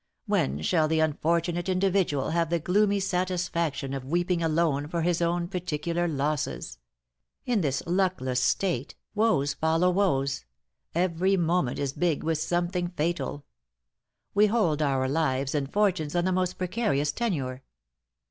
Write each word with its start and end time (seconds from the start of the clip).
When 0.25 0.63
shall 0.63 0.87
the 0.87 0.99
unfortunate 0.99 1.69
individual 1.69 2.31
have 2.31 2.49
the 2.49 2.57
gloomy 2.57 2.99
satisfaction 2.99 3.93
of 3.93 4.03
weeping 4.09 4.41
alone 4.41 4.87
for 4.87 5.03
his 5.03 5.21
own 5.21 5.47
particular 5.47 6.07
losses! 6.07 6.79
In 7.45 7.61
this 7.61 7.83
luckless 7.85 8.41
state, 8.41 8.95
woes 9.13 9.53
follow 9.53 9.91
woes 9.91 10.43
every 10.95 11.37
moment 11.37 11.77
is 11.77 11.93
big 11.93 12.23
with 12.23 12.39
something 12.39 12.87
fatal. 12.87 13.45
We 14.33 14.47
hold 14.47 14.81
our 14.81 15.07
lives 15.07 15.53
and 15.53 15.71
fortunes 15.71 16.15
on 16.15 16.25
the 16.25 16.31
most 16.31 16.57
precarious 16.57 17.11
tenure. 17.11 17.61